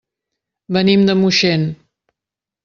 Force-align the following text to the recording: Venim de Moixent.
Venim 0.77 1.03
de 1.09 1.15
Moixent. 1.19 1.69